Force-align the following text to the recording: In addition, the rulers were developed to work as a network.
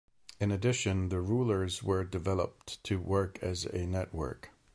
In 0.39 0.51
addition, 0.51 1.09
the 1.09 1.21
rulers 1.21 1.83
were 1.83 2.03
developed 2.03 2.83
to 2.85 2.99
work 2.99 3.37
as 3.43 3.65
a 3.65 3.85
network. 3.85 4.49